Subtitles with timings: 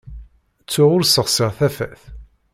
[0.61, 2.01] Ttuɣ ur ssexsiɣ tafat.